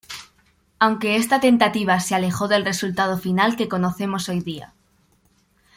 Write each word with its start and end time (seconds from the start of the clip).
Aunque 0.79 1.15
esta 1.15 1.39
tentativa 1.39 1.99
se 1.99 2.15
alejó 2.15 2.47
del 2.47 2.65
resultado 2.65 3.19
final 3.19 3.55
que 3.55 3.69
conocemos 3.69 4.29
hoy 4.29 4.39
día. 4.39 4.73